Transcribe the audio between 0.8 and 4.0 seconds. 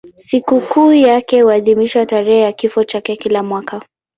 yake huadhimishwa tarehe ya kifo chake kila mwaka.